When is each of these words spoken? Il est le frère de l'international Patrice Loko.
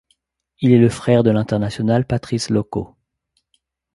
Il 0.61 0.71
est 0.71 0.79
le 0.79 0.89
frère 0.89 1.21
de 1.21 1.29
l'international 1.29 2.07
Patrice 2.07 2.49
Loko. 2.49 2.95